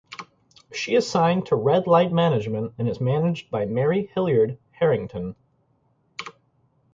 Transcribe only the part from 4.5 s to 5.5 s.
Harrington.